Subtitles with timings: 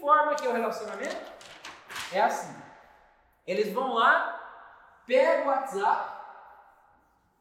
[0.00, 1.32] forma que é o relacionamento?
[2.12, 2.54] É assim.
[3.46, 4.40] Eles vão lá,
[5.06, 6.10] pega o WhatsApp,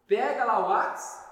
[0.08, 1.30] pega lá o WhatsApp,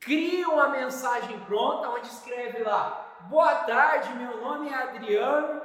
[0.00, 5.62] cria uma mensagem pronta onde escreve lá: Boa tarde, meu nome é Adriano.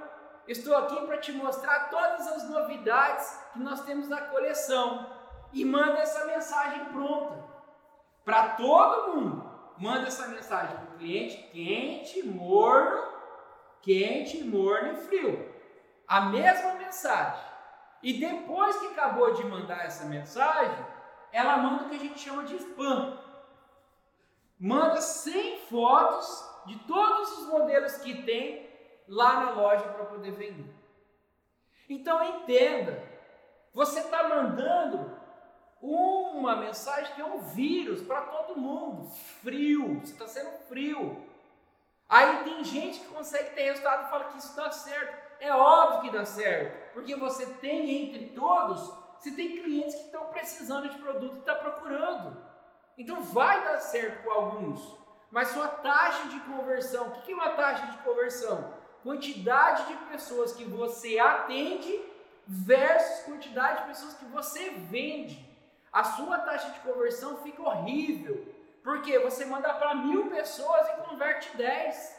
[0.48, 5.18] Estou aqui para te mostrar todas as novidades que nós temos na coleção.
[5.52, 7.44] E manda essa mensagem pronta
[8.24, 9.52] para todo mundo.
[9.78, 13.17] Manda essa mensagem para o cliente quente, morno,
[13.88, 15.54] quente, morno e frio.
[16.06, 17.42] A mesma mensagem.
[18.04, 20.86] E depois que acabou de mandar essa mensagem,
[21.32, 23.18] ela manda o que a gente chama de spam.
[24.60, 26.28] Manda 100 fotos
[26.66, 28.70] de todos os modelos que tem
[29.08, 30.76] lá na loja para poder vender.
[31.90, 33.02] Então entenda,
[33.74, 35.18] você está mandando
[35.82, 39.10] uma mensagem que é um vírus para todo mundo,
[39.42, 41.26] frio, você está sendo frio.
[42.10, 45.28] Aí tem gente que consegue ter resultado e fala que isso dá certo.
[45.40, 50.26] É óbvio que dá certo, porque você tem entre todos, você tem clientes que estão
[50.26, 52.38] precisando de produto e está procurando.
[52.98, 54.98] Então vai dar certo com alguns.
[55.30, 58.74] Mas sua taxa de conversão, o que é uma taxa de conversão?
[59.04, 62.02] Quantidade de pessoas que você atende
[62.48, 65.46] versus quantidade de pessoas que você vende.
[65.92, 68.56] A sua taxa de conversão fica horrível.
[68.88, 72.16] Porque você manda para mil pessoas e converte 10.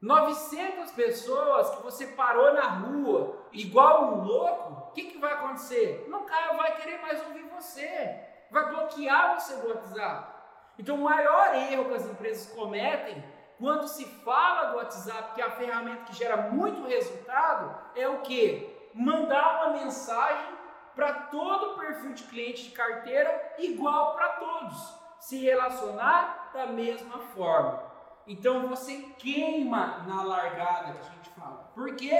[0.00, 6.06] 900 pessoas que você parou na rua, igual um louco, o que, que vai acontecer?
[6.08, 6.24] Não,
[6.56, 8.20] vai querer mais ouvir você,
[8.52, 10.32] vai bloquear você do WhatsApp.
[10.78, 13.24] Então, o maior erro que as empresas cometem
[13.58, 18.20] quando se fala do WhatsApp, que é a ferramenta que gera muito resultado, é o
[18.20, 18.90] que?
[18.94, 20.54] Mandar uma mensagem
[20.94, 27.18] para todo o perfil de cliente de carteira igual para todos, se relacionar da mesma
[27.18, 27.82] forma.
[28.26, 31.70] Então você queima na largada que a gente fala.
[31.74, 32.12] Porque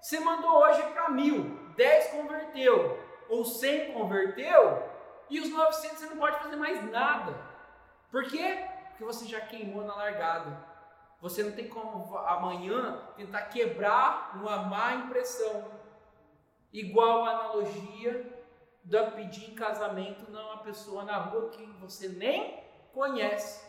[0.00, 4.82] você mandou hoje para mil, 10 converteu, ou 100 converteu,
[5.30, 7.36] e os 900 você não pode fazer mais nada.
[8.10, 8.66] Por quê?
[8.88, 10.58] Porque você já queimou na largada.
[11.20, 15.70] Você não tem como amanhã tentar quebrar uma má impressão.
[16.72, 18.43] Igual a analogia
[18.84, 22.62] da pedir em casamento uma pessoa na rua que você nem
[22.92, 23.64] conhece.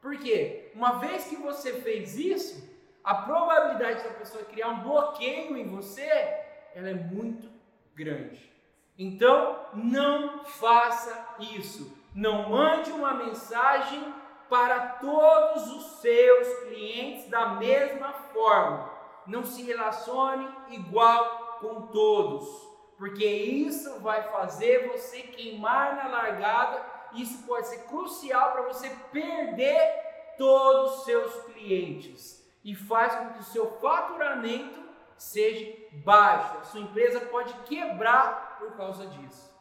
[0.00, 0.70] Por quê?
[0.74, 2.68] Uma vez que você fez isso,
[3.02, 6.08] a probabilidade da pessoa criar um bloqueio em você,
[6.74, 7.48] ela é muito
[7.94, 8.52] grande.
[8.98, 11.96] Então, não faça isso.
[12.14, 14.14] Não mande uma mensagem
[14.48, 18.90] para todos os seus clientes da mesma forma.
[19.26, 26.84] Não se relacione igual com todos, porque isso vai fazer você queimar na largada.
[27.14, 33.40] Isso pode ser crucial para você perder todos os seus clientes e faz com que
[33.40, 34.82] o seu faturamento
[35.16, 36.58] seja baixo.
[36.58, 39.53] A sua empresa pode quebrar por causa disso.